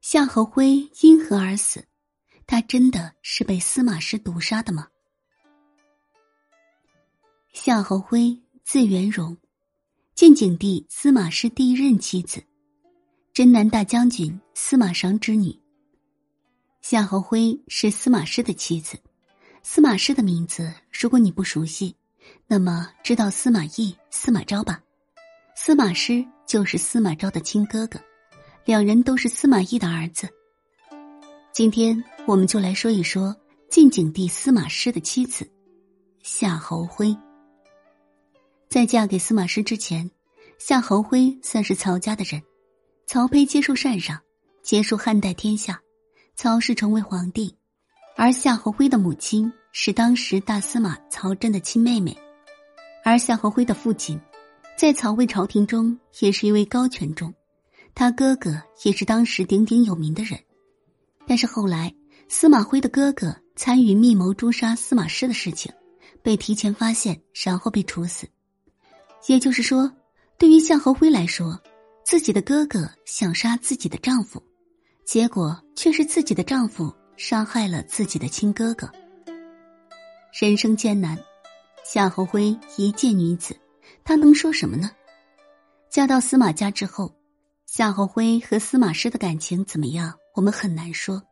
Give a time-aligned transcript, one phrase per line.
[0.00, 1.84] 夏侯徽因何而死？
[2.46, 4.88] 他真的是被司马师毒杀的吗？
[7.52, 9.36] 夏侯徽字元荣，
[10.14, 12.42] 晋景帝司马师第一任妻子，
[13.34, 15.54] 征南大将军司马尚之女。
[16.80, 18.98] 夏侯徽是司马师的妻子。
[19.62, 21.94] 司马师的名字，如果你不熟悉，
[22.46, 24.82] 那么知道司马懿、司马昭吧？
[25.54, 28.00] 司马师就是司马昭的亲哥哥，
[28.70, 30.28] 两人都是司马懿的儿子。
[31.50, 33.34] 今天我们就来说一说
[33.68, 35.44] 晋景帝司马师的妻子
[36.22, 37.12] 夏侯徽。
[38.68, 40.08] 在嫁给司马师之前，
[40.56, 42.40] 夏侯徽算是曹家的人，
[43.08, 44.16] 曹丕接受禅让，
[44.62, 45.82] 结束汉代天下。
[46.36, 47.52] 曹氏成为皇帝，
[48.16, 52.16] 而夏侯徽的母亲是当时大司马曹真的亲妹妹，
[53.04, 54.20] 而夏侯徽的父亲，
[54.78, 57.34] 在曹魏朝廷中也是一位高权重，
[57.94, 60.38] 他哥哥也是当时鼎鼎有名的人，
[61.26, 61.94] 但是后来
[62.28, 65.72] 司马徽的哥哥参与密谋诛杀司马师的事情，
[66.22, 68.26] 被提前发现，然后被处死。
[69.26, 69.90] 也就是说，
[70.38, 71.60] 对于夏侯徽来说，
[72.04, 74.42] 自己的哥哥想杀自己的丈夫。
[75.04, 78.88] 结果却是自己的丈夫杀害了自己的亲哥哥。
[80.40, 81.18] 人生艰难，
[81.84, 83.56] 夏侯徽一介女子，
[84.04, 84.90] 她能说什么呢？
[85.90, 87.12] 嫁到司马家之后，
[87.72, 90.12] 夏侯徽和司马师的感情怎么样？
[90.34, 91.22] 我们很难说。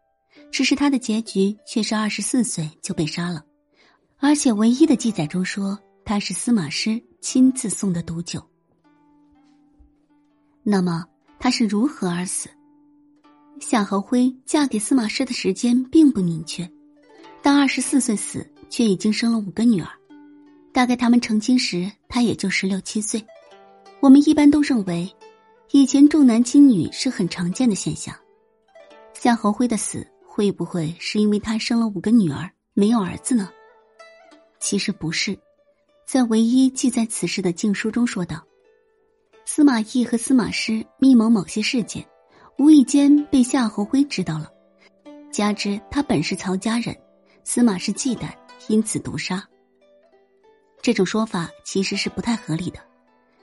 [0.53, 3.43] 只是他的结局却是二十四岁就被杀了，
[4.19, 8.41] 而且唯一的记载中说他是司马师亲自送的毒酒。
[10.63, 11.05] 那么
[11.41, 12.49] 他是如何而死？
[13.59, 16.71] 夏侯徽嫁给司马师的时间并不明确，
[17.43, 19.91] 但二十四岁死，却已经生了五个女儿。
[20.73, 23.21] 大概他们成亲时，他也就十六七岁。
[23.99, 25.13] 我们一般都认为，
[25.71, 28.15] 以前重男轻女是很常见的现象。
[29.13, 33.51] 夏侯徽的死会不会是因为他生了五个女儿没有儿子呢？
[34.59, 35.39] 其实不是，
[36.07, 38.43] 在唯一记载此事的禁书中说道：
[39.45, 42.07] 司马懿和司马师密谋某些事件。
[42.59, 44.51] 无意间被夏侯徽知道了，
[45.31, 46.97] 加之他本是曹家人，
[47.45, 48.33] 司马氏忌惮，
[48.67, 49.49] 因此毒杀。
[50.83, 52.81] 这种说法其实是不太合理的。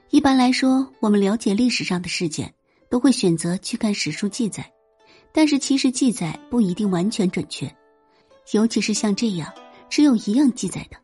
[0.09, 2.53] 一般来说，我们了解历史上的事件，
[2.89, 4.71] 都会选择去看史书记载，
[5.33, 7.73] 但是其实记载不一定完全准确，
[8.51, 9.51] 尤其是像这样
[9.89, 10.97] 只有一样记载的，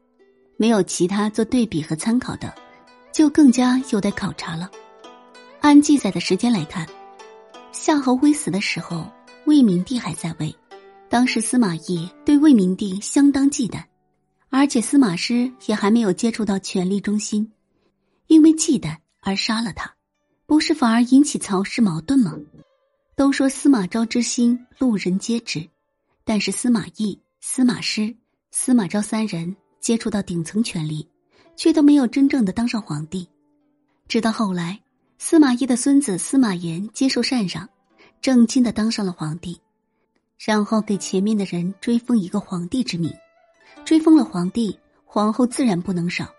[0.58, 2.54] 没有其他做对比和参考的，
[3.12, 4.70] 就更加有待考察了。
[5.60, 6.88] 按记载的时间来看。
[7.74, 9.10] 夏侯徽死的时候，
[9.46, 10.54] 魏明帝还在位。
[11.10, 13.82] 当时司马懿对魏明帝相当忌惮，
[14.50, 17.50] 而且司马师也还没有接触到权力中心，
[18.32, 19.94] 因为忌惮而杀了他，
[20.46, 22.34] 不是反而引起曹氏矛盾吗？
[23.14, 25.68] 都说司马昭之心，路人皆知，
[26.24, 28.16] 但是司马懿、司马师、
[28.50, 31.06] 司马昭三人接触到顶层权力，
[31.58, 33.28] 却都没有真正的当上皇帝，
[34.08, 34.80] 直到后来。
[35.18, 37.70] 司马懿的孙子司马炎接受禅让，
[38.22, 39.60] 正经的当上了皇帝，
[40.40, 43.14] 然后给前面的人追封一个皇帝之名，
[43.84, 46.34] 追封了皇帝，皇后自然不能少。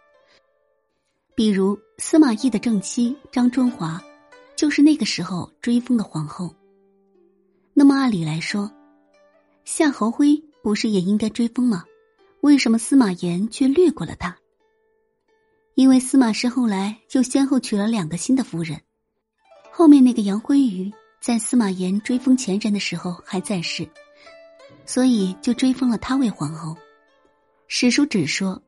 [1.34, 4.02] 比如司马懿的正妻张春华，
[4.54, 6.54] 就是那个时候追封的皇后。
[7.74, 8.70] 那么按理来说，
[9.64, 11.84] 夏侯徽不是也应该追封吗？
[12.42, 14.36] 为什么司马炎却略过了他？
[15.74, 18.82] 因为司马师后来又先后娶了两个新的夫人，
[19.70, 23.88] 后面那个杨辉瑜在司马炎追封前人的时候还在世，
[24.84, 26.76] 所以就追封了他为皇后。
[27.68, 28.62] 史书只说，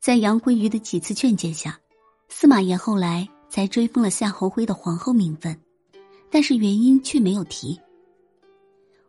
[0.00, 1.78] 在杨辉瑜的几次劝谏下，
[2.30, 5.60] 司马炎后来才追封了夏侯徽的皇后名分，
[6.30, 7.78] 但是原因却没有提。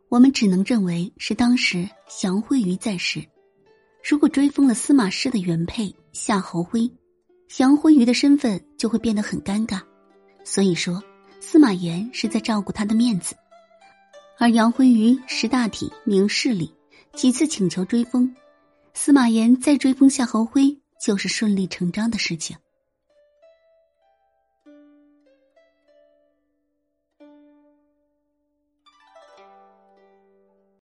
[0.10, 1.90] 我们只能认为是当时
[2.24, 3.26] 杨辉瑜在世，
[4.04, 6.92] 如果追封了司马师的原配夏侯徽。
[7.58, 9.82] 杨辉瑜的身份就会变得很尴尬，
[10.44, 11.02] 所以说
[11.40, 13.36] 司马炎是在照顾他的面子，
[14.38, 16.74] 而杨辉瑜识大体、明事理，
[17.14, 18.36] 几次请求追封，
[18.94, 22.56] 司马炎再追封夏侯徽就是顺理成章的事情。